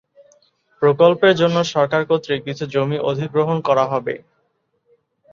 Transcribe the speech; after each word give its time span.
প্রকল্পের 0.81 1.33
জন্য 1.41 1.57
সরকার 1.73 2.01
কর্তৃক 2.09 2.39
কিছু 2.47 2.63
জমি 2.73 2.97
অধিগ্রহণ 3.09 3.57
করা 3.67 3.85
হবে। 3.91 4.15